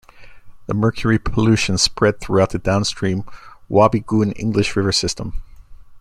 The 0.65 0.73
mercury 0.73 1.19
pollution 1.19 1.77
spread 1.77 2.19
throughout 2.19 2.49
the 2.49 2.57
downstream 2.57 3.23
Wabigoon-English 3.69 4.75
River 4.75 4.91
system. 4.91 5.43